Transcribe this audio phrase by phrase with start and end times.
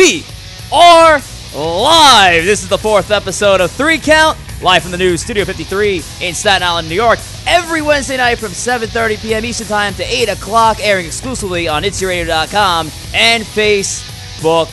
[0.00, 0.24] we
[0.72, 1.20] are
[1.54, 2.46] live.
[2.46, 6.32] This is the fourth episode of Three Count, live from the new Studio 53 in
[6.32, 7.18] Staten Island, New York.
[7.46, 9.44] Every Wednesday night from 7:30 p.m.
[9.44, 14.72] Eastern Time to 8 o'clock, airing exclusively on It'sYourRadio.com and Facebook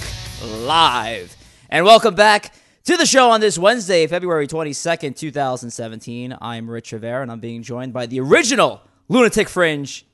[0.66, 1.36] Live.
[1.70, 2.54] And welcome back
[2.86, 6.38] to the show on this Wednesday, February 22nd, 2017.
[6.40, 10.06] I'm Rich Rivera, and I'm being joined by the original Lunatic Fringe,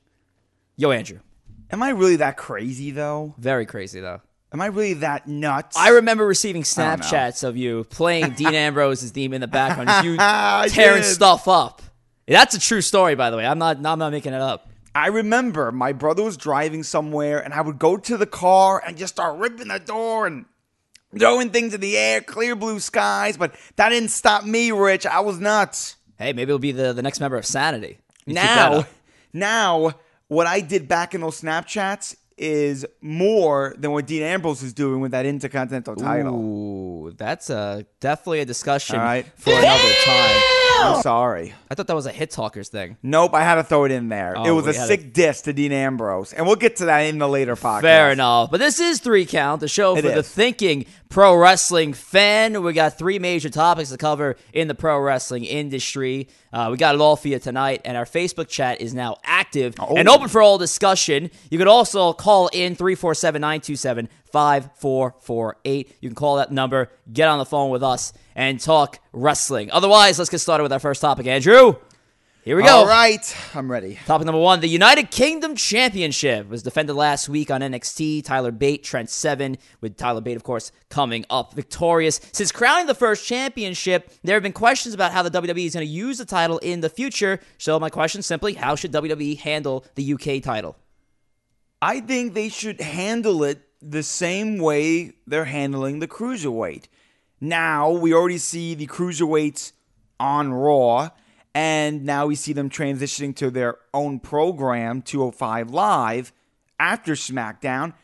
[0.74, 1.20] Yo Andrew.
[1.70, 3.36] Am I really that crazy though?
[3.38, 4.20] Very crazy though.
[4.54, 5.76] Am I really that nuts?
[5.76, 6.62] I remember receiving.
[6.62, 10.16] Snapchats of you playing Dean Ambrose's theme in the background, just you
[10.74, 11.08] tearing did.
[11.08, 11.82] stuff up.
[12.28, 13.44] That's a true story, by the way.
[13.44, 13.84] I'm not.
[13.84, 14.68] I'm not making it up.
[14.94, 18.96] I remember my brother was driving somewhere, and I would go to the car and
[18.96, 20.44] just start ripping the door and
[21.18, 23.36] throwing things in the air, clear blue skies.
[23.36, 25.04] But that didn't stop me, Rich.
[25.04, 25.96] I was nuts.
[26.16, 27.98] Hey, maybe it'll be the, the next member of Sanity.
[28.24, 28.86] You now,
[29.32, 29.94] now,
[30.28, 35.00] what I did back in those Snapchats is more than what Dean Ambrose is doing
[35.00, 36.34] with that Intercontinental title.
[36.34, 39.26] Ooh, that's a definitely a discussion All right.
[39.36, 40.42] for another time.
[40.76, 41.54] I'm sorry.
[41.70, 42.96] I thought that was a Hit Talkers thing.
[43.02, 44.34] Nope, I had to throw it in there.
[44.36, 47.00] Oh, it was a had sick diss to Dean Ambrose, and we'll get to that
[47.00, 47.82] in the later podcast.
[47.82, 48.50] Fair enough.
[48.50, 50.28] But this is Three Count, the show It for the is.
[50.28, 52.60] thinking pro wrestling fan.
[52.64, 56.26] We got three major topics to cover in the pro wrestling industry.
[56.52, 59.76] Uh, we got it all for you tonight, and our Facebook chat is now active
[59.78, 59.94] Oh.
[59.96, 61.30] and open for all discussion.
[61.50, 65.96] You could also call in 347 927 5448.
[66.00, 69.70] You can call that number, get on the phone with us, and talk wrestling.
[69.70, 71.76] Otherwise, let's get started with our first topic, Andrew.
[72.44, 72.80] Here we go.
[72.80, 73.98] All right, I'm ready.
[74.04, 78.22] Topic number one: The United Kingdom Championship was defended last week on NXT.
[78.22, 82.20] Tyler Bate, Trent Seven, with Tyler Bate, of course, coming up victorious.
[82.32, 85.86] Since crowning the first championship, there have been questions about how the WWE is going
[85.86, 87.40] to use the title in the future.
[87.56, 90.76] So my question simply: How should WWE handle the UK title?
[91.80, 96.88] I think they should handle it the same way they're handling the cruiserweight.
[97.40, 99.72] Now we already see the cruiserweights
[100.20, 101.08] on Raw,
[101.54, 106.32] and now we see them transitioning to their own program, 205 Live,
[106.78, 107.94] after SmackDown.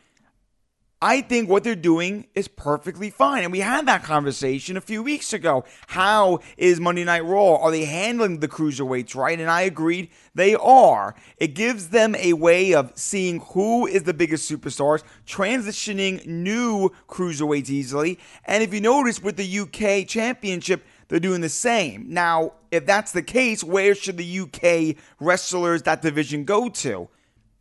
[1.03, 3.43] I think what they're doing is perfectly fine.
[3.43, 5.65] And we had that conversation a few weeks ago.
[5.87, 7.57] How is Monday Night Raw?
[7.57, 9.41] Are they handling the cruiserweights right?
[9.41, 11.15] And I agreed they are.
[11.39, 17.71] It gives them a way of seeing who is the biggest superstars, transitioning new cruiserweights
[17.71, 18.19] easily.
[18.45, 22.07] And if you notice with the UK Championship, they're doing the same.
[22.09, 27.09] Now, if that's the case, where should the UK wrestlers, that division, go to?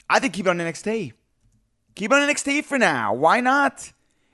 [0.10, 1.14] I think keep it on NXT.
[1.96, 3.14] Keep it on NXT for now.
[3.14, 3.92] Why not?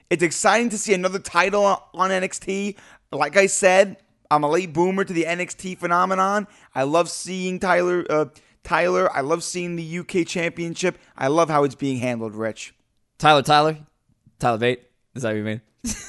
[0.09, 2.75] It's exciting to see another title on NXT.
[3.11, 3.97] Like I said,
[4.29, 6.47] I'm a late boomer to the NXT phenomenon.
[6.75, 8.05] I love seeing Tyler.
[8.09, 8.25] Uh,
[8.63, 9.09] Tyler.
[9.15, 10.97] I love seeing the UK Championship.
[11.15, 12.35] I love how it's being handled.
[12.35, 12.73] Rich.
[13.17, 13.77] Tyler, Tyler,
[14.39, 14.81] Tyler Bate.
[15.15, 15.61] Is that what you mean?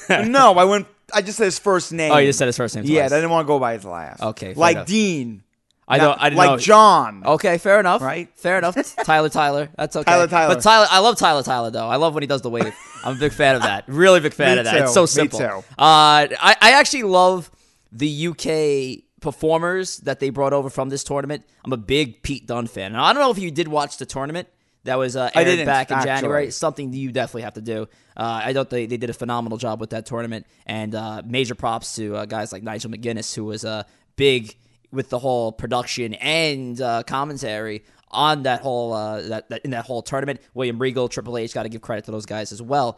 [0.31, 0.87] no, I went.
[1.13, 2.11] I just said his first name.
[2.11, 2.85] Oh, you just said his first name.
[2.85, 3.11] Yeah, I twice.
[3.11, 4.21] didn't want to go by his last.
[4.21, 4.87] Okay, fair like enough.
[4.87, 5.43] Dean.
[5.89, 6.19] I don't.
[6.21, 6.57] I didn't like know.
[6.57, 7.23] John.
[7.25, 8.01] Okay, fair enough.
[8.01, 8.27] Right?
[8.35, 8.75] Fair enough.
[9.05, 9.69] Tyler, Tyler.
[9.77, 10.03] That's okay.
[10.11, 10.55] Tyler, Tyler.
[10.55, 11.87] But Tyler, I love Tyler, Tyler though.
[11.87, 12.75] I love when he does the wave.
[13.05, 13.85] I'm a big fan of that.
[13.87, 14.75] Really big fan Me of that.
[14.81, 14.93] It's too.
[15.07, 15.39] so Me simple.
[15.39, 15.45] too.
[15.45, 17.49] Uh, I, I actually love
[17.93, 21.45] the UK performers that they brought over from this tournament.
[21.63, 24.05] I'm a big Pete Dunne fan, and I don't know if you did watch the
[24.05, 24.49] tournament
[24.87, 26.09] that was uh, aired back in actually.
[26.09, 26.51] January.
[26.51, 27.87] Something you definitely have to do.
[28.15, 31.55] Uh, I thought they, they did a phenomenal job with that tournament, and uh, major
[31.55, 33.83] props to uh, guys like Nigel McGuinness, who was uh,
[34.15, 34.55] big
[34.91, 39.85] with the whole production and uh, commentary on that whole uh, that, that in that
[39.85, 40.39] whole tournament.
[40.53, 42.97] William Regal, Triple H, got to give credit to those guys as well.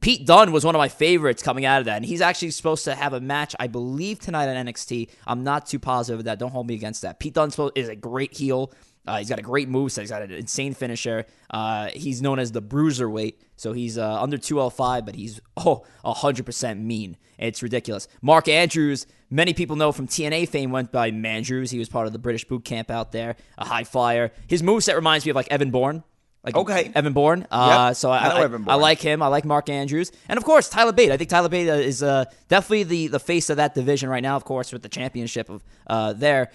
[0.00, 2.84] Pete Dunne was one of my favorites coming out of that, and he's actually supposed
[2.84, 5.10] to have a match, I believe, tonight on NXT.
[5.26, 6.38] I'm not too positive of that.
[6.38, 7.18] Don't hold me against that.
[7.18, 8.72] Pete Dunne is a great heel.
[9.06, 10.00] Uh, he's got a great move moveset.
[10.00, 11.26] He's got an insane finisher.
[11.50, 16.80] Uh, he's known as the bruiserweight, so he's uh, under 205, but he's oh 100%
[16.80, 17.16] mean.
[17.38, 18.08] It's ridiculous.
[18.22, 21.70] Mark Andrews, many people know from TNA fame, went by Mandrews.
[21.70, 24.32] He was part of the British boot camp out there, a high flyer.
[24.48, 26.02] His moveset reminds me of like Evan Bourne.
[26.46, 26.92] Like Okay.
[26.94, 27.46] Evan Bourne.
[27.50, 27.96] Uh, Yep.
[27.96, 29.20] So I, I I, I like him.
[29.20, 31.10] I like Mark Andrews, and of course Tyler Bate.
[31.10, 34.22] I think Tyler Bate uh, is uh, definitely the the face of that division right
[34.22, 34.36] now.
[34.36, 36.50] Of course, with the championship of uh, there.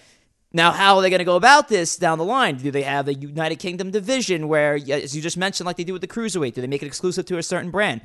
[0.54, 2.58] Now, how are they going to go about this down the line?
[2.58, 5.94] Do they have a United Kingdom division where, as you just mentioned, like they do
[5.94, 6.54] with the cruiserweight?
[6.56, 8.02] Do they make it exclusive to a certain brand?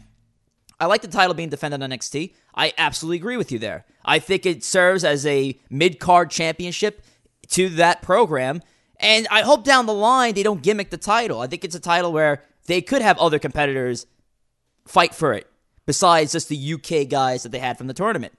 [0.79, 2.35] I like the title being defended on NXT.
[2.55, 3.85] I absolutely agree with you there.
[4.05, 7.03] I think it serves as a mid card championship
[7.49, 8.63] to that program.
[8.99, 11.41] And I hope down the line they don't gimmick the title.
[11.41, 14.07] I think it's a title where they could have other competitors
[14.87, 15.47] fight for it
[15.85, 18.33] besides just the UK guys that they had from the tournament.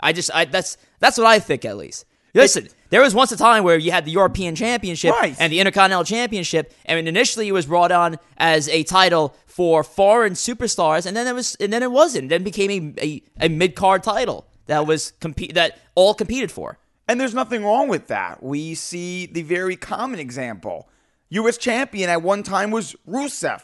[0.00, 2.04] I just I that's that's what I think at least.
[2.36, 5.36] Listen, there was once a time where you had the European Championship Right.
[5.38, 10.32] and the Intercontinental Championship, and initially it was brought on as a title for foreign
[10.32, 12.30] superstars, and then it was, and then it wasn't.
[12.30, 16.50] Then it became a, a, a mid card title that was compete that all competed
[16.50, 16.76] for.
[17.06, 18.42] And there's nothing wrong with that.
[18.42, 20.88] We see the very common example.
[21.30, 21.58] U.S.
[21.58, 23.62] champion at one time was Rusev,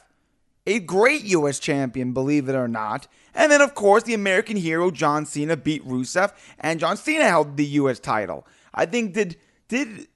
[0.66, 1.58] a great U.S.
[1.58, 3.06] champion, believe it or not.
[3.34, 7.56] And then, of course, the American hero John Cena beat Rusev, and John Cena held
[7.56, 7.98] the U.S.
[7.98, 8.46] title.
[8.74, 9.36] I think did
[9.68, 10.08] did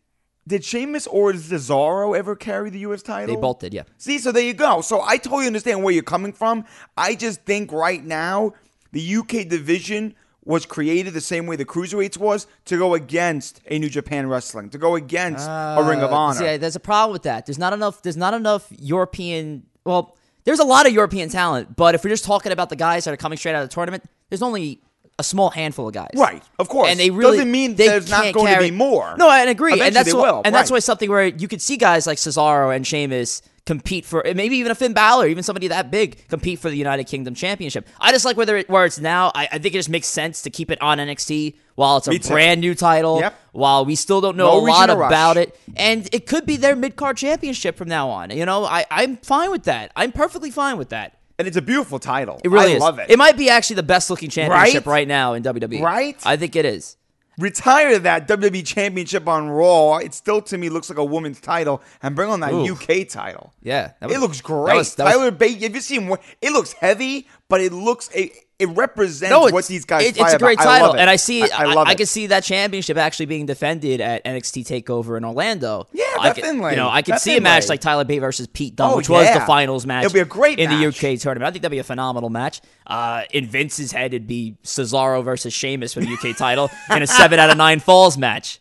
[0.47, 3.03] did Sheamus or Cesaro ever carry the U.S.
[3.03, 3.35] title?
[3.35, 3.85] They both did, yeah.
[3.97, 4.83] See, so there you go.
[4.83, 6.65] So I totally understand where you're coming from.
[6.97, 8.53] I just think right now
[8.93, 13.79] the UK division was created the same way the cruiserweights was to go against a
[13.79, 16.45] New Japan Wrestling, to go against a Ring of Uh, Honor.
[16.45, 17.47] Yeah, there's a problem with that.
[17.47, 18.03] There's not enough.
[18.03, 19.65] There's not enough European.
[19.85, 23.05] Well, there's a lot of European talent, but if we're just talking about the guys
[23.05, 24.83] that are coming straight out of the tournament, there's only
[25.19, 26.11] a small handful of guys.
[26.17, 26.91] Right, of course.
[26.91, 29.15] And they really Doesn't mean they there's not going to carry- be more.
[29.17, 31.77] No, I agree, Eventually and that's will, and that's why something where you could see
[31.77, 35.91] guys like Cesaro and Sheamus compete for maybe even a Finn Balor, even somebody that
[35.91, 37.89] big compete for the United Kingdom Championship.
[37.99, 39.31] I just like whether it, where it's now.
[39.35, 42.19] I, I think it just makes sense to keep it on NXT while it's a
[42.19, 43.21] brand new title.
[43.21, 43.35] Yep.
[43.53, 45.09] While we still don't know No a lot to rush.
[45.11, 48.31] about it, and it could be their mid card championship from now on.
[48.31, 49.93] You know, I I'm fine with that.
[49.97, 51.19] I'm perfectly fine with that.
[51.39, 52.41] And it's a beautiful title.
[52.45, 52.81] It really I is.
[52.81, 53.11] love it.
[53.11, 54.93] It might be actually the best looking championship Right?
[55.01, 55.81] right, now in WWE.
[55.83, 56.17] Right?
[56.25, 56.97] I think it is.
[57.37, 59.97] Retire that WWE Championship on Raw.
[59.97, 62.75] It still to me looks like a woman's title, and bring on that Ooh.
[62.75, 63.53] UK title.
[63.61, 64.77] Yeah, that it was- looks that great.
[64.77, 66.23] was- that was- Tyler Bate, have you seen what?
[66.41, 70.33] It looks heavy, but it looks it, it represents No, what these guys it- it's
[70.35, 70.69] a great about.
[70.69, 71.01] I title, love it.
[71.01, 71.43] and I see.
[71.43, 75.89] I, I, I, can see that championship actually being defended at NXT Takeover in Orlando.
[75.93, 76.71] Yeah, I could- definitely.
[76.71, 79.09] you know, I could see a match like Tyler Bate versus Pete Dunne, Oh, which
[79.09, 80.05] was the finals match.
[80.05, 80.99] It'll be a great in match.
[81.01, 81.49] the UK tournament.
[81.49, 82.61] I think that'd be a phenomenal match.
[82.87, 87.07] Uh, in Vince's head, it'd be Cesaro versus Sheamus for the UK title in a
[87.09, 88.61] seven out of nine falls match.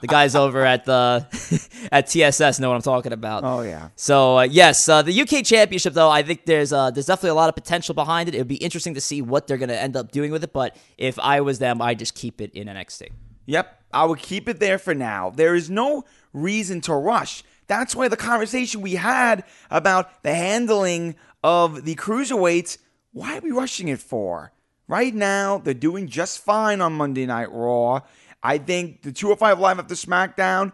[0.00, 1.26] The guys over at the
[1.92, 3.44] at TSS know what I'm talking about.
[3.44, 3.90] Oh, yeah.
[3.96, 7.34] So uh, yes, uh, the UK Championship though I think there's uh, there's definitely a
[7.34, 8.34] lot of potential behind it.
[8.34, 10.52] It would be interesting to see what they're going to end up doing with it.
[10.52, 13.10] But if I was them, I'd just keep it in NXT.
[13.46, 15.30] Yep, I would keep it there for now.
[15.30, 17.44] There is no reason to rush.
[17.66, 22.78] That's why the conversation we had about the handling of the cruiserweights,
[23.12, 24.52] why are we rushing it for?
[24.88, 28.00] Right now, they're doing just fine on Monday Night Raw.
[28.42, 30.72] I think the 205 Live after SmackDown,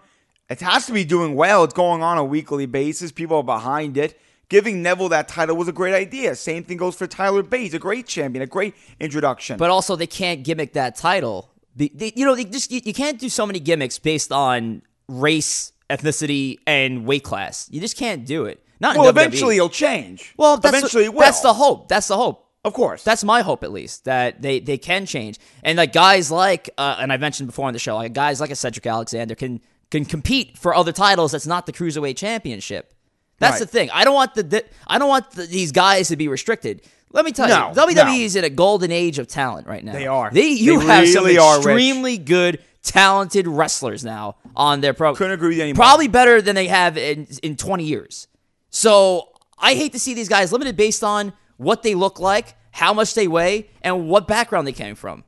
[0.49, 1.65] it has to be doing well.
[1.65, 3.13] It's going on a weekly basis.
[3.13, 4.19] People are behind it.
[4.49, 6.35] Giving Neville that title was a great idea.
[6.35, 7.61] Same thing goes for Tyler Bate.
[7.65, 9.59] He's a great champion, a great introduction.
[9.59, 11.51] But also, they can't gimmick that title.
[11.77, 14.81] Be- they- you know, they just you, you can't do so many gimmicks based on
[15.07, 17.69] race, ethnicity, and weight class.
[17.71, 18.63] You just can't do it.
[18.81, 19.11] Not well, WWE.
[19.11, 20.33] eventually it'll change.
[20.39, 21.21] Well, that's eventually what- it will.
[21.21, 21.89] That's the hope.
[21.89, 22.48] That's the hope.
[22.69, 23.03] Of course.
[23.03, 25.39] That's my hope, at least, that they, they can change.
[25.65, 28.51] And like guys like, uh, and I mentioned before on the show, like guys like
[28.51, 29.61] a Cedric Alexander can
[29.91, 31.33] can compete for other titles.
[31.33, 32.93] That's not the cruiserweight championship.
[33.39, 33.61] That's Right.
[33.61, 33.91] the thing.
[33.93, 36.83] I don't want the, the I don't want the, these guys to be restricted.
[37.11, 38.13] Let me tell No, you, WWE no.
[38.13, 39.93] is in a golden age of talent right now.
[39.95, 40.31] They are.
[40.31, 41.67] They you They have some really are, Rich.
[41.67, 45.17] extremely good, talented wrestlers now on their program.
[45.17, 45.83] Couldn't agree with anymore.
[45.83, 48.29] Probably better than they have in in 20 years.
[48.71, 49.29] So
[49.59, 53.15] I hate to see these guys limited based on what they look like, how much
[53.15, 55.25] they weigh, and what background they came from.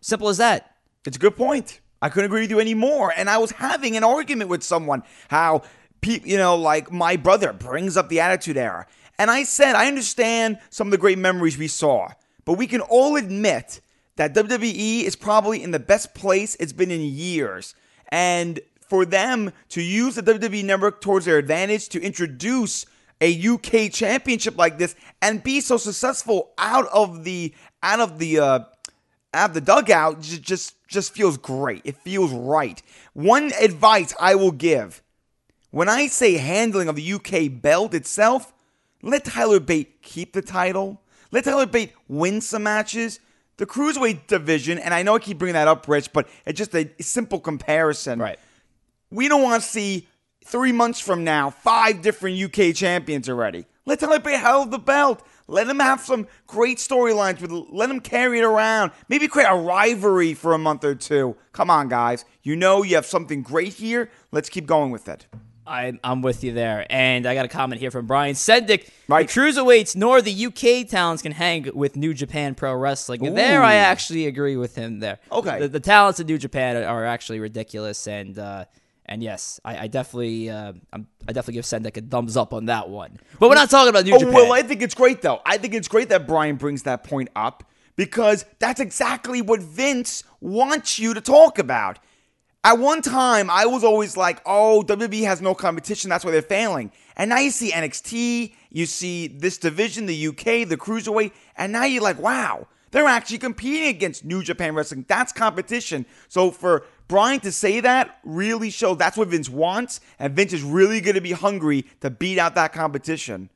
[0.00, 0.76] Simple as that.
[1.04, 1.80] It's a good point.
[2.00, 3.12] I couldn't agree with you anymore.
[3.16, 5.62] And I was having an argument with someone how,
[6.00, 8.86] pe- you know, like my brother brings up the Attitude Era.
[9.18, 12.10] And I said, I understand some of the great memories we saw,
[12.44, 13.80] but we can all admit
[14.14, 17.74] that WWE is probably in the best place it's been in years.
[18.10, 22.86] And for them to use the WWE network towards their advantage to introduce
[23.20, 28.38] a UK championship like this and be so successful out of the out of the
[28.38, 28.60] uh,
[29.32, 31.82] out of the dugout j- just just feels great.
[31.84, 32.80] It feels right.
[33.14, 35.02] One advice I will give
[35.70, 38.54] when I say handling of the UK belt itself,
[39.02, 41.02] let Tyler Bate keep the title.
[41.30, 43.20] Let Tyler Bate win some matches.
[43.58, 46.74] The cruiserweight division, and I know I keep bringing that up, Rich, but it's just
[46.74, 48.18] a simple comparison.
[48.18, 48.38] Right.
[49.10, 50.08] We don't want to see
[50.46, 53.66] three months from now five different UK champions already.
[53.84, 55.24] Let Bate hold the belt.
[55.48, 57.52] Let him have some great storylines with.
[57.52, 58.90] Let him carry it around.
[59.08, 61.36] Maybe create a rivalry for a month or two.
[61.52, 62.24] Come on, guys.
[62.42, 64.10] You know you have something great here.
[64.32, 65.26] Let's keep going with it.
[65.66, 66.86] I, I'm with you there.
[66.90, 68.88] And I got a comment here from Brian Sendick.
[69.08, 69.28] Right.
[69.28, 73.26] The cruiserweights nor the UK talents can hang with New Japan Pro Wrestling.
[73.26, 75.18] And there I actually agree with him there.
[75.30, 75.60] Okay.
[75.60, 78.06] The, the talents in New Japan are actually ridiculous.
[78.06, 78.66] And uh,
[79.06, 82.88] and yes, I, I definitely uh, I'm, definitely give Sendek a thumbs up on that
[82.88, 83.18] one.
[83.38, 84.34] But we're not talking about New Oh, Japan.
[84.34, 85.40] well, I think it's great, though.
[85.46, 87.64] I think it's great that Brian brings that point up
[87.96, 91.98] because that's exactly what Vince wants you to talk about.
[92.64, 96.10] At one time, I was always like, oh, WWE has no competition.
[96.10, 96.90] That's why they're failing.
[97.16, 101.84] And now you see NXT, you see this division, the UK, the Cruiserweight, and now
[101.84, 105.04] you're like, wow, they're actually competing against New Japan Wrestling.
[105.06, 106.06] That's competition.
[106.28, 110.62] So for Brian to say that really shows that's what Vince wants, and Vince is
[110.62, 113.48] really going to be hungry to beat out that competition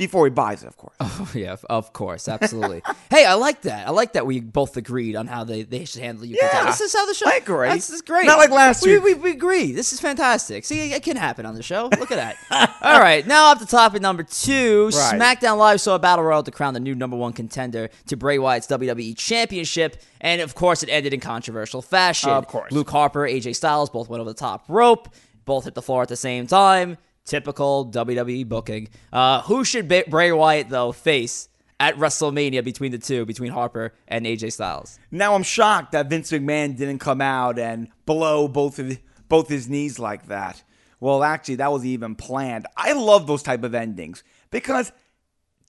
[0.00, 0.96] before he buys it, of course.
[1.20, 2.82] Oh yeah, of course, absolutely.
[3.10, 3.86] hey, I like that.
[3.86, 6.38] I like that we both agreed on how they, they should handle you.
[6.40, 7.28] Yeah, this is how the show.
[7.28, 7.68] I agree.
[7.68, 8.24] This is great.
[8.24, 9.04] Not like last we, week.
[9.04, 9.72] We, we agree.
[9.72, 10.64] This is fantastic.
[10.64, 11.90] See, it can happen on the show.
[11.98, 12.76] Look at that.
[12.80, 14.86] All right, now up to topic number two.
[14.86, 15.20] Right.
[15.20, 18.38] SmackDown Live saw a battle royal to crown the new number one contender to Bray
[18.38, 22.30] Wyatt's WWE Championship, and of course, it ended in controversial fashion.
[22.30, 22.72] Of course.
[22.72, 25.10] Luke Harper, AJ Styles both went over the top rope.
[25.44, 26.96] Both hit the floor at the same time.
[27.24, 28.88] Typical WWE booking.
[29.12, 31.48] Uh, who should Bray Wyatt though face
[31.78, 34.98] at WrestleMania between the two, between Harper and AJ Styles?
[35.10, 38.98] Now I'm shocked that Vince McMahon didn't come out and blow both of
[39.28, 40.62] both his knees like that.
[40.98, 42.66] Well, actually, that was even planned.
[42.76, 44.92] I love those type of endings because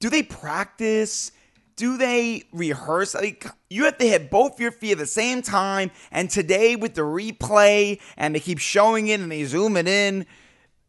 [0.01, 1.31] do they practice?
[1.77, 3.15] Do they rehearse?
[3.15, 5.91] Like you have to hit both your feet at the same time.
[6.11, 10.25] And today with the replay, and they keep showing it and they zoom it in.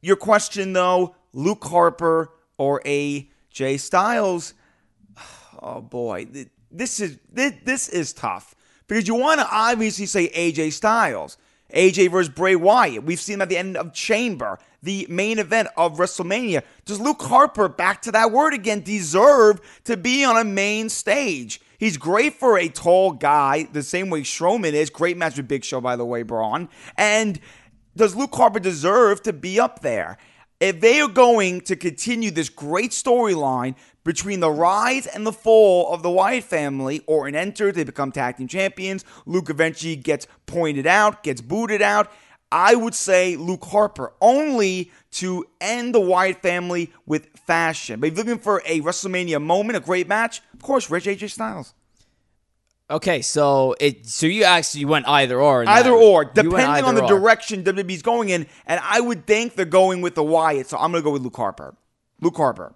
[0.03, 4.55] Your question though, Luke Harper or AJ Styles?
[5.65, 6.27] Oh boy,
[6.73, 8.57] this is this, is tough
[8.89, 11.39] because you want to obviously say AJ Styles,
[11.73, 13.05] AJ versus Bray Wyatt.
[13.05, 16.65] We've seen at the end of Chamber, the main event of WrestleMania.
[16.85, 21.61] Does Luke Harper, back to that word again, deserve to be on a main stage?
[21.79, 24.91] He's great for a tall guy, the same way Strowman is.
[24.91, 26.69] Great match with Big Show, by the way, Braun.
[26.97, 27.41] And
[27.97, 30.19] does Luke Harper deserve to be up there?
[30.61, 35.93] If they are going to continue this great storyline between the rise and the fall
[35.93, 40.27] of the Wyatt family, or an enter, they become tag team champions, Luke eventually gets
[40.47, 42.13] pointed out, gets booted out.
[42.53, 47.99] I would say Luke Harper only to end the Wyatt family with fashion.
[47.99, 51.31] But if you're looking for a WrestleMania moment, a great match, of course, Rich AJ
[51.31, 51.75] Styles.
[52.93, 55.65] Okay, so it so you actually went either or.
[55.67, 57.09] Either or, depending either on the or.
[57.09, 60.93] direction WWE's going in, and I would think they're going with the Wyatt, so I'm
[60.93, 61.75] gonna go with Luke Harper.
[62.21, 62.75] Luke Harper.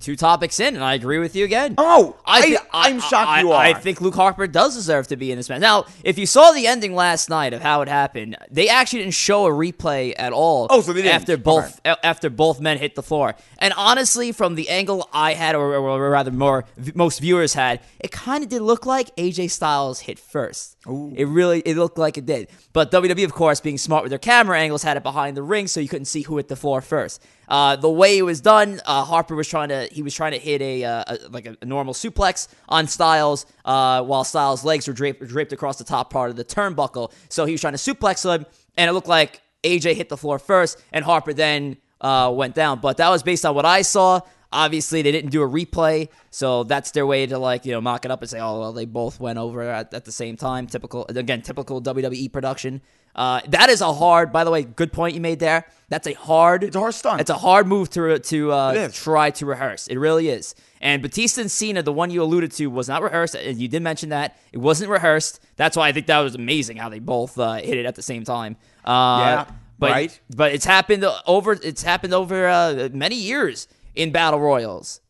[0.00, 1.74] Two topics in, and I agree with you again.
[1.76, 3.60] Oh, I, thi- I, am shocked I, you are.
[3.60, 5.60] I think Luke Harper does deserve to be in this match.
[5.60, 9.12] Now, if you saw the ending last night of how it happened, they actually didn't
[9.12, 10.68] show a replay at all.
[10.70, 11.16] Oh, so they didn't.
[11.16, 13.34] after both after both men hit the floor.
[13.58, 16.64] And honestly, from the angle I had, or, or rather more
[16.94, 20.78] most viewers had, it kind of did look like AJ Styles hit first.
[20.86, 22.48] It really it looked like it did.
[22.72, 25.66] But WWE, of course, being smart with their camera angles, had it behind the ring
[25.66, 27.22] so you couldn't see who hit the floor first.
[27.48, 30.38] Uh, the way it was done, uh, Harper was trying to he was trying to
[30.38, 34.94] hit a, uh, a like a, normal suplex on Styles, uh, while Styles' legs were
[34.94, 37.12] draped, draped across the top part of the turnbuckle.
[37.28, 40.38] So he was trying to suplex him, and it looked like AJ hit the floor
[40.38, 42.80] first, and Harper then uh, went down.
[42.80, 44.20] But that was based on what I saw.
[44.52, 48.04] Obviously, they didn't do a replay, so that's their way to like you know mock
[48.04, 50.66] it up and say, oh well, they both went over at, at the same time.
[50.66, 52.80] Typical again, typical WWE production.
[53.14, 54.32] Uh, that is a hard.
[54.32, 55.66] By the way, good point you made there.
[55.88, 56.64] That's a hard.
[56.64, 57.20] It's a hard stunt.
[57.20, 59.88] It's a hard move to to uh, try to rehearse.
[59.88, 60.54] It really is.
[60.80, 63.34] And Batista and Cena, the one you alluded to, was not rehearsed.
[63.34, 65.40] And you did mention that it wasn't rehearsed.
[65.56, 68.02] That's why I think that was amazing how they both uh, hit it at the
[68.02, 68.56] same time.
[68.84, 68.90] Uh,
[69.20, 69.44] Yeah,
[69.78, 70.20] but, right.
[70.34, 71.52] But it's happened over.
[71.52, 75.00] It's happened over uh, many years in battle royals.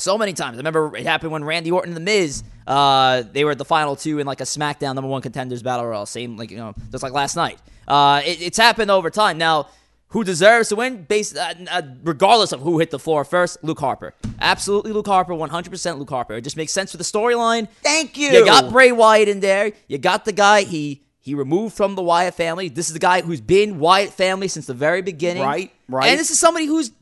[0.00, 0.54] So many times.
[0.54, 3.64] I remember it happened when Randy Orton and The Miz, uh, they were at the
[3.64, 6.06] final two in like a SmackDown number one contenders battle royal.
[6.06, 7.58] Same like you know, just like last night.
[7.88, 9.38] Uh, it, it's happened over time.
[9.38, 9.68] Now,
[10.08, 11.02] who deserves to win?
[11.02, 14.14] Based uh, uh, regardless of who hit the floor first, Luke Harper.
[14.40, 15.34] Absolutely, Luke Harper.
[15.34, 16.34] One hundred percent, Luke Harper.
[16.34, 17.66] It just makes sense for the storyline.
[17.82, 18.28] Thank you.
[18.28, 19.72] You got Bray Wyatt in there.
[19.88, 22.68] You got the guy he he removed from the Wyatt family.
[22.68, 25.42] This is the guy who's been Wyatt family since the very beginning.
[25.42, 26.08] Right, right.
[26.08, 26.92] And this is somebody who's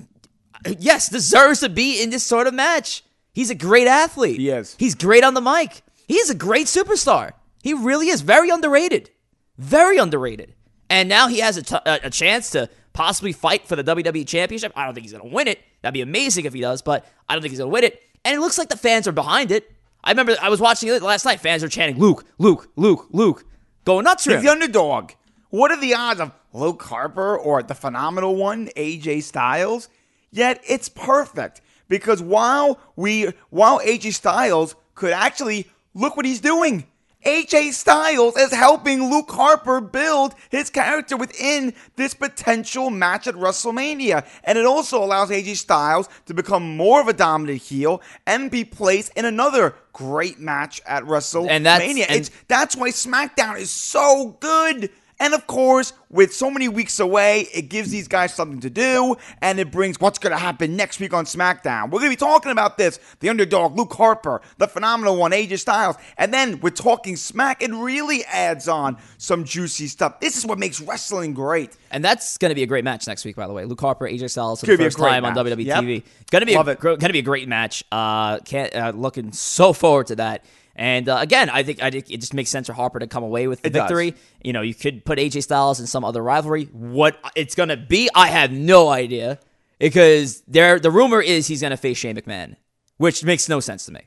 [0.78, 3.02] yes deserves to be in this sort of match.
[3.32, 4.40] He's a great athlete.
[4.40, 4.76] He is.
[4.78, 5.82] He's great on the mic.
[6.08, 7.32] He is a great superstar.
[7.62, 9.10] He really is very underrated.
[9.58, 10.54] Very underrated.
[10.88, 14.72] And now he has a, t- a chance to possibly fight for the WWE Championship.
[14.76, 15.58] I don't think he's going to win it.
[15.82, 18.00] That'd be amazing if he does, but I don't think he's going to win it.
[18.24, 19.70] And it looks like the fans are behind it.
[20.02, 21.40] I remember I was watching it last night.
[21.40, 23.44] Fans are chanting, Luke, Luke, Luke, Luke.
[23.84, 25.12] Going nuts for He's the underdog.
[25.50, 29.88] What are the odds of Luke Harper or the phenomenal one, AJ Styles?
[30.30, 36.86] Yet it's perfect because while we while AJ Styles could actually look what he's doing.
[37.24, 44.24] AJ Styles is helping Luke Harper build his character within this potential match at WrestleMania.
[44.44, 48.64] And it also allows AJ Styles to become more of a dominant heel and be
[48.64, 51.50] placed in another great match at WrestleMania.
[51.50, 54.90] And that's- and- it's that's why SmackDown is so good.
[55.18, 59.16] And of course, with so many weeks away, it gives these guys something to do,
[59.40, 61.84] and it brings what's going to happen next week on SmackDown.
[61.84, 65.58] We're going to be talking about this the underdog, Luke Harper, the phenomenal one, AJ
[65.60, 65.96] Styles.
[66.18, 67.62] And then we're talking Smack.
[67.62, 70.20] It really adds on some juicy stuff.
[70.20, 71.76] This is what makes wrestling great.
[71.90, 73.64] And that's going to be a great match next week, by the way.
[73.64, 75.46] Luke Harper, AJ Styles for the first time on match.
[75.46, 75.84] WWE Yep.
[75.84, 76.04] TV.
[76.30, 76.80] Going to be Love a, it.
[76.80, 77.84] going to be a great match.
[77.90, 80.44] Uh, can't uh, looking so forward to that.
[80.78, 83.24] And uh, again, I think I think it just makes sense for Harper to come
[83.24, 83.82] away with the It does.
[83.88, 84.14] victory.
[84.44, 86.64] You know, you could put AJ Styles in some other rivalry.
[86.66, 89.38] What it's going to be, I have no idea
[89.78, 92.56] because there the rumor is he's going to face Shane McMahon,
[92.98, 94.02] which makes no sense to me.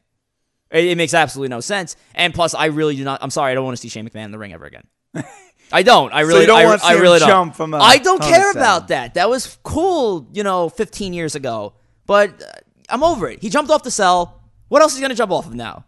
[0.69, 1.95] It, it makes absolutely no sense.
[2.13, 3.23] And plus, I really do not.
[3.23, 4.83] I'm sorry, I don't want to see Shane McMahon in the ring ever again.
[5.71, 6.13] I don't.
[6.13, 6.41] I really.
[6.41, 7.27] you don't I, wanna see I really don't.
[7.29, 9.15] jump from a I don't care about that.
[9.15, 11.73] That was cool, you know, 15 years ago.
[12.05, 12.45] But uh,
[12.89, 13.41] I'm over it.
[13.41, 14.41] He jumped off the cell.
[14.67, 15.85] What else is he going to jump off of now?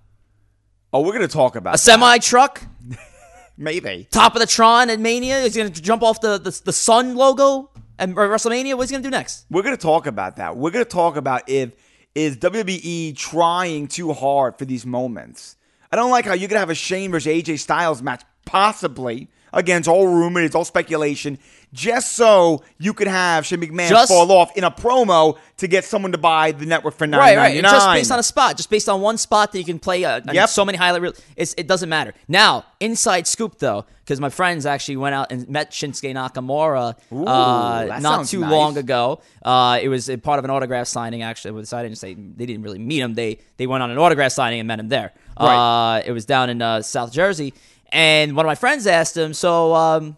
[0.93, 2.61] Oh, we're going to talk about A semi truck,
[3.57, 4.07] Maybe.
[4.11, 5.39] top of the Tron at Mania.
[5.39, 8.75] Is he going to jump off the the, the Sun logo at WrestleMania?
[8.75, 9.45] What's he going to do next?
[9.49, 10.57] We're going to talk about that.
[10.57, 11.71] We're going to talk about if
[12.13, 15.55] is WWE trying too hard for these moments.
[15.91, 19.29] I don't like how you're to have a Shane versus AJ Styles match, possibly.
[19.53, 21.37] Again, it's all rumor, it's all speculation,
[21.73, 25.85] just so you could have Shane McMahon Just- fall off in a promo to get
[25.85, 27.61] someone to buy the network for nine Right, right.
[27.61, 30.03] Just based on a spot, just based on one spot that you can play.
[30.03, 30.49] Uh, Yep.
[30.49, 31.21] So many highlight reels.
[31.35, 32.13] It's, it doesn't matter.
[32.27, 37.25] Now, inside scoop though, because my friends actually went out and met Shinsuke Nakamura Ooh,
[37.25, 38.51] uh, not too nice.
[38.51, 39.21] long ago.
[39.41, 41.21] Uh, it was a part of an autograph signing.
[41.21, 43.13] Actually, with I didn't say they didn't really meet him.
[43.13, 45.13] They they went on an autograph signing and met him there.
[45.39, 45.97] Right.
[45.97, 47.53] Uh, it was down in uh, South Jersey,
[47.91, 50.17] and one of my friends asked him, "So, um,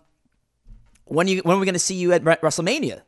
[1.13, 3.01] when you when are we going to see you at WrestleMania?"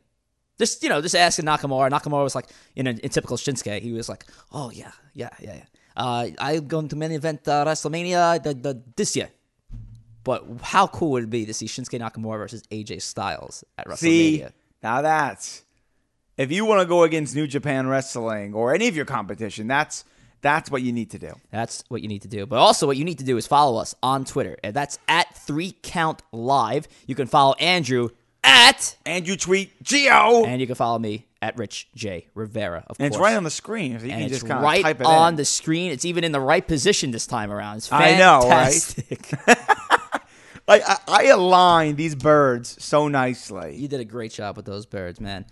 [0.58, 1.90] Just you know, just asking Nakamura.
[1.90, 5.56] Nakamura was like, in, a, in typical Shinsuke, he was like, "Oh yeah, yeah, yeah,
[5.56, 5.64] yeah.
[5.96, 9.28] Uh, I'm going to main event uh, WrestleMania the, the, this year."
[10.24, 13.98] But how cool would it be to see Shinsuke Nakamura versus AJ Styles at WrestleMania?
[13.98, 14.44] See,
[14.82, 15.62] now that's
[16.36, 20.04] if you want to go against New Japan Wrestling or any of your competition, that's
[20.46, 21.32] that's what you need to do.
[21.50, 22.46] That's what you need to do.
[22.46, 25.34] But also, what you need to do is follow us on Twitter, and that's at
[25.36, 26.86] Three Count Live.
[27.06, 28.10] You can follow Andrew
[28.44, 32.84] at, And you tweet Geo, and you can follow me at Rich J Rivera.
[32.88, 33.98] Of and it's right on the screen.
[33.98, 35.36] So you and can it's just kind right of type it on in.
[35.36, 35.90] the screen.
[35.90, 37.78] It's even in the right position this time around.
[37.78, 38.72] It's I know, right?
[38.72, 39.30] fantastic.
[40.68, 43.76] Like I, I align these birds so nicely.
[43.76, 45.44] you did a great job with those birds, man.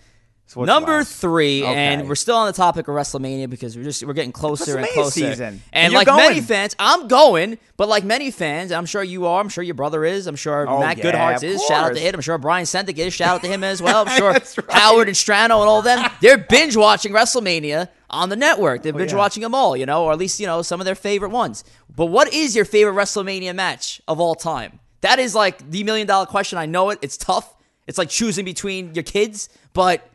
[0.47, 1.17] So Number last?
[1.17, 1.75] three, Okay.
[1.75, 4.87] and we're still on the topic of WrestleMania because we're just we're getting closer and
[4.89, 5.11] closer.
[5.11, 5.63] season.
[5.73, 9.41] And, And like many fans, I'm going, but like many fans, I'm sure you are.
[9.41, 10.27] I'm sure your brother is.
[10.27, 11.65] I'm sure Oh, Matt yeah, Goodhart is.
[11.65, 12.15] Shout out to him.
[12.15, 13.15] I'm sure Brian Sendick is.
[13.15, 14.07] Shout out to him as well.
[14.07, 14.57] I'm sure right.
[14.69, 16.09] Howard and Strano and all them.
[16.21, 18.83] They're binge watching WrestleMania on the network.
[18.83, 19.23] They're binge Oh, yeah.
[19.23, 21.65] watching them all, you know, or at least you know some of their favorite ones.
[21.97, 24.79] But what is your favorite WrestleMania match of all time?
[25.01, 26.59] That is like the million dollar question.
[26.59, 26.99] I know it.
[27.01, 27.55] It's tough.
[27.87, 30.07] It's like choosing between your kids, but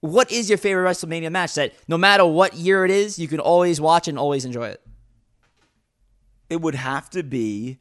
[0.00, 3.40] what is your favorite WrestleMania match that no matter what year it is, you can
[3.40, 4.82] always watch and always enjoy it?
[6.48, 7.78] It would have to be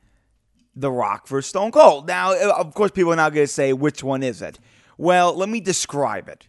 [0.75, 2.07] The Rock versus Stone Cold.
[2.07, 4.59] Now, uh, of course, people are now going to say, which one is it?
[4.97, 6.47] Well, let me describe it.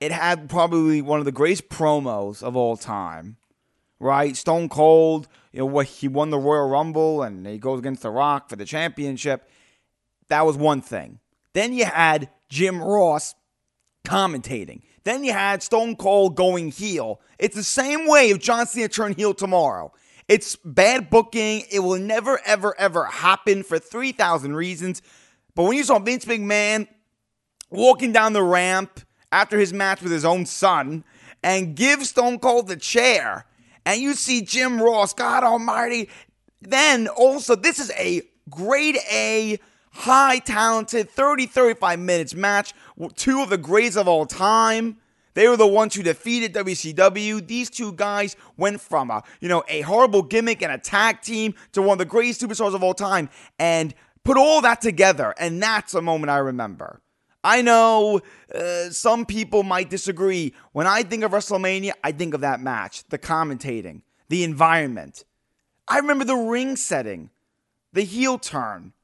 [0.00, 3.38] It had probably one of the greatest promos of all time,
[3.98, 4.36] right?
[4.36, 8.10] Stone Cold, you know, what he won the Royal Rumble and he goes against The
[8.10, 9.48] Rock for the championship.
[10.28, 11.20] That was one thing.
[11.54, 13.34] Then you had Jim Ross
[14.04, 14.82] commentating.
[15.04, 17.20] Then you had Stone Cold going heel.
[17.38, 19.92] It's the same way if John Cena turned heel tomorrow.
[20.28, 21.64] It's bad booking.
[21.70, 25.02] It will never, ever, ever happen for 3,000 reasons.
[25.54, 26.88] But when you saw Vince McMahon
[27.70, 31.04] walking down the ramp after his match with his own son
[31.42, 33.44] and give Stone Cold the chair,
[33.84, 36.08] and you see Jim Ross, God Almighty,
[36.62, 39.58] then also this is a grade A,
[39.94, 42.74] high talented 30 35 minutes match.
[43.14, 44.98] Two of the greats of all time.
[45.34, 47.46] They were the ones who defeated WCW.
[47.46, 51.54] These two guys went from a you know a horrible gimmick and a tag team
[51.72, 53.28] to one of the greatest superstars of all time,
[53.58, 55.34] and put all that together.
[55.38, 57.00] And that's a moment I remember.
[57.42, 58.20] I know
[58.54, 60.54] uh, some people might disagree.
[60.72, 65.24] When I think of WrestleMania, I think of that match, the commentating, the environment.
[65.86, 67.28] I remember the ring setting,
[67.92, 68.94] the heel turn,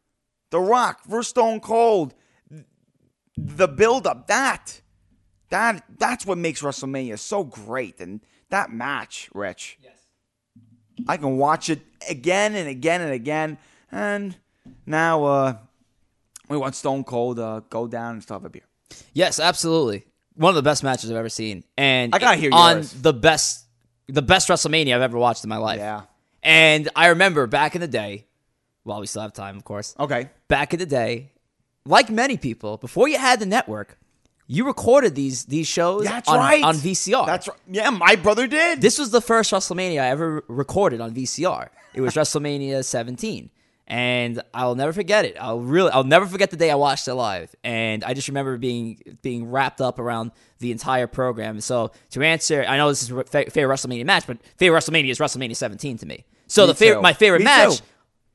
[0.50, 2.14] The Rock versus Stone Cold,
[3.36, 4.26] the build up.
[4.26, 4.80] That,
[5.50, 8.00] that, that's what makes WrestleMania so great.
[8.00, 9.78] And that match, Rich.
[9.82, 9.96] Yes.
[11.08, 13.58] I can watch it again and again and again.
[13.90, 14.36] And
[14.86, 15.56] now, uh,
[16.50, 18.62] we want Stone Cold uh, go down and stuff a beer.
[19.14, 20.04] Yes, absolutely.
[20.34, 22.92] One of the best matches I've ever seen, and I gotta hear on yours.
[22.92, 23.66] the best,
[24.08, 25.78] the best WrestleMania I've ever watched in my life.
[25.78, 26.02] Yeah.
[26.42, 28.26] And I remember back in the day,
[28.90, 29.94] while we still have time, of course.
[29.98, 30.28] Okay.
[30.48, 31.30] Back in the day,
[31.86, 33.98] like many people, before you had the network,
[34.46, 36.62] you recorded these these shows That's on, right.
[36.62, 37.24] on VCR.
[37.24, 37.56] That's right.
[37.70, 38.80] Yeah, my brother did.
[38.80, 41.68] This was the first WrestleMania I ever recorded on VCR.
[41.94, 43.50] It was WrestleMania 17,
[43.86, 45.36] and I'll never forget it.
[45.40, 47.54] I'll really, I'll never forget the day I watched it live.
[47.62, 51.60] And I just remember being being wrapped up around the entire program.
[51.60, 55.18] So to answer, I know this is fa- favorite WrestleMania match, but favorite WrestleMania is
[55.20, 56.24] WrestleMania 17 to me.
[56.48, 57.84] So Me the favorite, my favorite Me match too.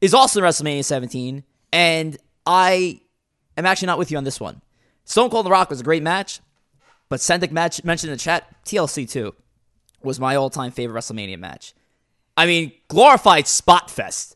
[0.06, 3.02] Is also in WrestleMania 17, and I
[3.58, 4.62] am actually not with you on this one.
[5.04, 6.40] Stone Cold and The Rock was a great match,
[7.10, 9.34] but Sendik match mentioned in the chat, TLC 2
[10.04, 11.74] was my all-time favorite WrestleMania match.
[12.38, 14.36] I mean, glorified spot fest,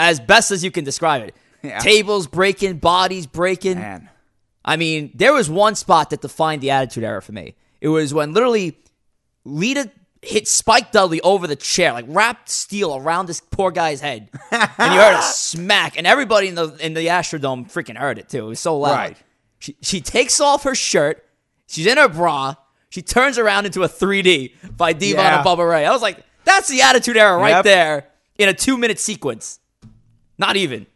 [0.00, 1.34] as best as you can describe it.
[1.62, 1.78] Yeah.
[1.78, 3.78] Tables breaking, bodies breaking.
[3.78, 4.08] Man.
[4.64, 7.54] I mean, there was one spot that defined the Attitude Era for me.
[7.80, 8.76] It was when literally
[9.44, 9.90] Lita
[10.22, 14.92] hit Spike Dudley over the chair, like wrapped steel around this poor guy's head, and
[14.94, 18.46] you heard a smack, and everybody in the in the Astrodome freaking heard it too.
[18.46, 18.92] It was so loud.
[18.96, 19.16] Right.
[19.58, 21.24] She she takes off her shirt,
[21.66, 22.54] she's in her bra,
[22.88, 25.38] she turns around into a 3D by D-Von Yeah.
[25.38, 25.84] and Bubba Ray.
[25.86, 27.64] I was like, that's the Attitude Era right Yep.
[27.64, 28.06] there
[28.38, 29.60] in a two minute sequence.
[30.38, 30.86] Not even.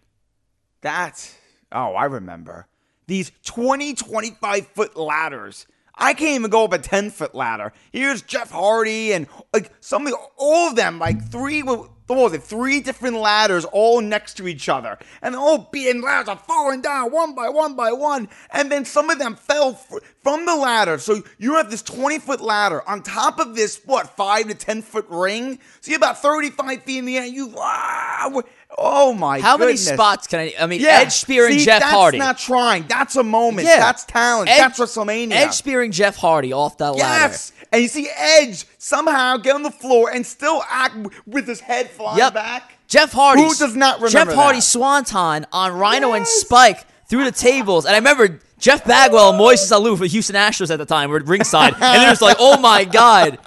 [0.82, 1.30] That,
[1.72, 2.66] oh, I remember.
[3.06, 5.66] These 20, 25 foot ladders.
[6.00, 7.72] I can't even go up a 10 foot ladder.
[7.92, 12.42] Here's Jeff Hardy and like some of all of them, like three, what was it,
[12.42, 14.98] three different ladders all next to each other.
[15.20, 18.28] And all being ladders are falling down one by one by one.
[18.50, 20.98] And then some of them fell from the ladder.
[20.98, 24.82] So you have this 20 foot ladder on top of this, what, 5 to 10
[24.82, 25.58] foot ring?
[25.82, 27.26] So you're about 35 feet in the air.
[27.26, 28.42] You, ah, wow.
[28.78, 29.44] Oh my god.
[29.44, 30.54] How many spots can I?
[30.58, 31.00] I mean, Yeah.
[31.00, 32.18] Edge spearing See, Jeff that's Hardy.
[32.18, 32.86] not trying.
[32.88, 33.66] That's a moment.
[33.66, 33.78] Yeah.
[33.80, 34.48] That's talent.
[34.48, 35.32] Edge- that's WrestleMania.
[35.32, 37.24] Edge spearing Jeff Hardy off that ladder.
[37.32, 37.52] Yes.
[37.72, 40.94] And you see Edge somehow get on the floor and still act
[41.26, 42.34] with his head flying Yep.
[42.34, 42.72] back.
[42.88, 43.42] Jeff Hardy.
[43.42, 44.62] Who does not remember Jeff Hardy that?
[44.62, 49.70] swanton on Rhino and Spike through the tables, and I remember Jeff Bagwell and Moises
[49.72, 52.58] Alou for Houston Astros at the time were at ringside, and it was like, oh
[52.58, 53.38] my god,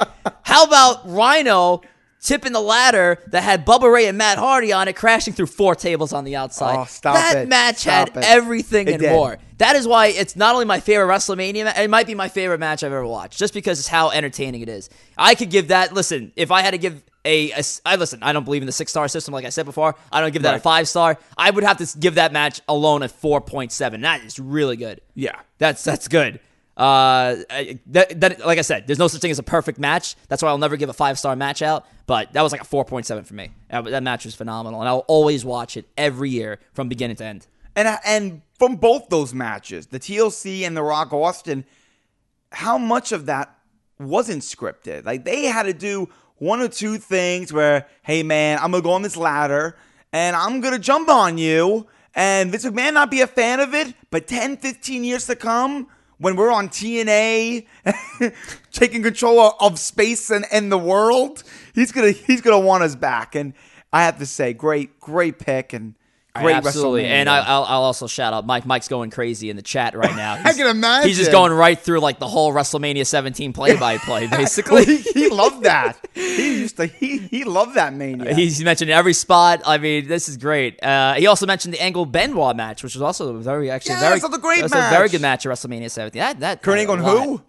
[0.43, 1.81] how about Rhino?
[2.23, 5.75] Tipping the ladder that had Bubba Ray and Matt Hardy on it, crashing through four
[5.75, 6.77] tables on the outside.
[6.79, 7.47] Oh, stop that it.
[7.49, 8.23] match Stop had it.
[8.23, 9.12] everything It and did.
[9.12, 9.38] more.
[9.57, 12.81] That is why it's not only my favorite WrestleMania, it might be my favorite match
[12.81, 14.89] I've ever watched, just because it's how entertaining it is.
[15.17, 15.93] I could give that.
[15.93, 18.71] Listen, if I had to give a, a I listen, I don't believe in the
[18.71, 19.95] six star system, like I said before.
[20.12, 21.19] I don't give that a five star.
[21.38, 24.01] I would have to give that match alone a four point seven.
[24.01, 25.01] That is really good.
[25.13, 25.39] Yeah.
[25.57, 26.39] That's that's good.
[26.75, 27.36] Uh,
[27.88, 30.15] that, that like I said, there's no such thing as a perfect match.
[30.27, 31.86] That's why I'll never give a five star match out.
[32.05, 33.51] But that was like a four point seven for me.
[33.69, 37.25] That, that match was phenomenal, and I'll always watch it every year from beginning to
[37.25, 37.47] end.
[37.75, 41.65] And and from both those matches, the TLC and the Rock Austin,
[42.51, 43.55] how much of that
[43.99, 45.05] wasn't scripted?
[45.05, 48.91] Like they had to do one or two things where, hey man, I'm gonna go
[48.91, 49.75] on this ladder
[50.12, 51.88] and I'm gonna jump on you.
[52.15, 55.88] And Vince McMahon not be a fan of it, but 10, 15 years to come,
[56.17, 57.65] when we're on TNA,
[58.71, 63.36] taking control of- space and, and the world, he's gonna he's gonna want us back.
[63.36, 63.54] And
[63.91, 65.95] I have to say, great, great pick and
[66.36, 68.65] great Absolutely, and I, I'll, I'll also shout out Mike.
[68.65, 70.34] Mike's going crazy in the chat right now.
[70.43, 71.08] I can imagine.
[71.08, 74.86] He's just going right through like the whole WrestleMania 17 play-by-play, basically.
[74.86, 75.98] he, he loved that.
[76.13, 76.88] He used to.
[76.88, 78.34] He he loved that mania.
[78.34, 79.62] He's mentioned every spot.
[79.65, 80.84] I mean, this is great.
[80.84, 84.19] Uh, he also mentioned the Angle Benoit match, which was also very actually Yes, very
[84.19, 86.19] that's a great was a very good match at WrestleMania 17.
[86.19, 87.41] That that Kurt Angle and who?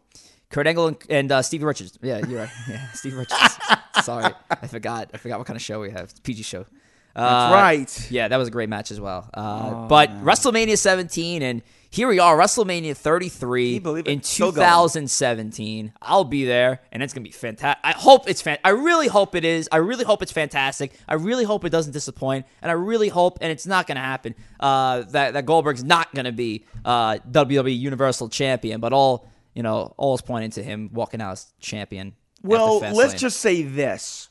[0.50, 1.98] Kurt Angle and, and uh, Stevie Richards.
[2.02, 2.50] Yeah, you're right.
[2.68, 3.58] Yeah, Stevie Richards.
[4.02, 5.10] Sorry, I forgot.
[5.14, 6.04] I forgot what kind of show we have.
[6.04, 6.66] It's a PG show.
[7.14, 8.10] That's Uh, right.
[8.10, 9.28] Yeah, that was a great match as well.
[9.32, 9.40] Uh,
[9.74, 14.10] Oh, but WrestleMania 17, and here we are, WrestleMania 33 Can you believe it?
[14.10, 15.92] in 2017.
[16.02, 17.80] I'll be there, and it's gonna be fantastic.
[17.84, 18.58] I hope it's fan.
[18.64, 19.68] I really hope it is.
[19.70, 20.92] I really hope it's fantastic.
[21.08, 24.34] I really hope it doesn't disappoint, and I really hope, and it's not gonna happen.
[24.58, 29.94] Uh, that that Goldberg's not gonna be uh, WWE Universal Champion, but all you know,
[29.96, 32.14] all is pointing to him walking out as champion.
[32.42, 34.28] Well, let's just say this.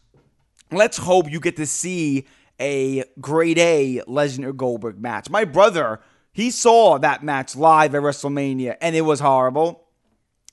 [0.72, 2.26] Let's hope you get to see
[2.60, 5.30] a grade A Lesnar Goldberg match.
[5.30, 6.00] My brother,
[6.32, 9.84] he saw that match live at WrestleMania, and it was horrible.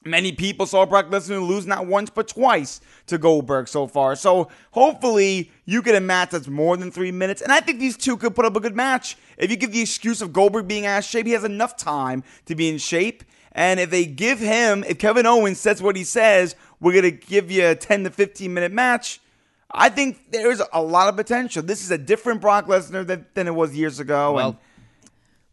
[0.04, 4.16] Many people saw Brock Lesnar lose not once but twice to Goldberg so far.
[4.16, 7.42] So hopefully you get a match that's more than three minutes.
[7.42, 9.18] And I think these two could put up a good match.
[9.36, 12.24] If you give the excuse of Goldberg being out of shape, he has enough time
[12.46, 13.24] to be in shape.
[13.52, 17.26] And if they give him, if Kevin Owens says what he says, we're going to
[17.26, 19.20] give you a 10 to 15 minute match.
[19.72, 21.62] I think there's a lot of potential.
[21.62, 24.32] This is a different Brock Lesnar than, than it was years ago.
[24.32, 24.58] Well, and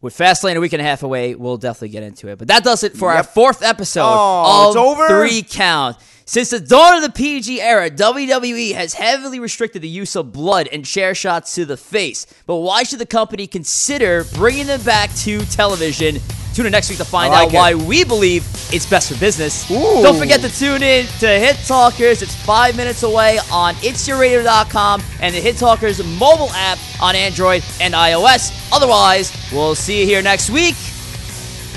[0.00, 2.38] with Fastlane a week and a half away, we'll definitely get into it.
[2.38, 5.08] But that does it for our fourth episode Oh, of it's over?
[5.08, 5.96] Three Count.
[6.24, 10.68] Since the dawn of the PG era, WWE has heavily restricted the use of blood
[10.70, 12.26] and chair shots to the face.
[12.46, 16.18] But why should the company consider bringing them back to television?
[16.58, 19.70] Tune in next week to find like out why we believe it's best for business.
[19.70, 20.02] Ooh.
[20.02, 22.20] Don't forget to tune in to Hit Talkers.
[22.20, 27.94] It's five minutes away on itsyourradio.com and the Hit Talkers mobile app on Android and
[27.94, 28.50] iOS.
[28.72, 30.74] Otherwise, we'll see you here next week.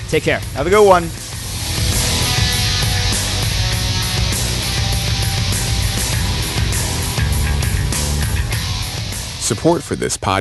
[0.10, 0.40] Take care.
[0.56, 1.04] Have a good one.
[9.42, 10.40] Support for this podcast